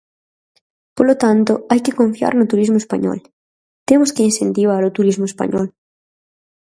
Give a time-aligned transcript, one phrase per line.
[0.97, 3.17] Polo tanto, hai que confiar no turismo español,
[3.89, 5.67] temos que incentivar o turismo español.